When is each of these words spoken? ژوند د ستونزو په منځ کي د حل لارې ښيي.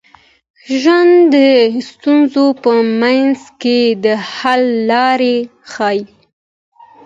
ژوند 0.79 1.15
د 1.33 1.35
ستونزو 1.89 2.45
په 2.63 2.71
منځ 3.01 3.39
کي 3.61 3.79
د 4.03 4.05
حل 4.33 4.63
لارې 4.89 5.37
ښيي. 5.71 6.01